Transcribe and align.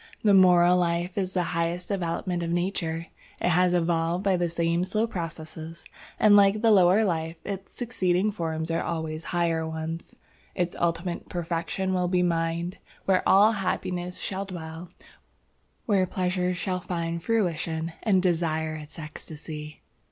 "The 0.23 0.33
moral 0.33 0.77
life 0.79 1.15
is 1.15 1.35
the 1.35 1.43
highest 1.53 1.87
development 1.89 2.41
of 2.41 2.49
Nature. 2.49 3.05
It 3.39 3.51
is 3.55 3.75
evolved 3.75 4.23
by 4.23 4.35
the 4.35 4.49
same 4.49 4.83
slow 4.83 5.05
processes, 5.05 5.85
and 6.19 6.35
like 6.35 6.63
the 6.63 6.71
lower 6.71 7.05
life, 7.05 7.35
its 7.45 7.71
succeeding 7.73 8.31
forms 8.31 8.71
are 8.71 8.81
always 8.81 9.25
higher 9.25 9.63
ones. 9.67 10.15
Its 10.55 10.75
ultimate 10.79 11.29
perfection 11.29 11.93
will 11.93 12.07
be 12.07 12.23
mind, 12.23 12.79
where 13.05 13.21
all 13.29 13.51
happiness 13.51 14.17
shall 14.17 14.45
dwell, 14.45 14.89
where 15.85 16.07
pleasure 16.07 16.55
shall 16.55 16.79
find 16.79 17.21
fruition, 17.21 17.93
and 18.01 18.23
desire 18.23 18.73
its 18.73 18.97
ecstasy. 18.97 19.83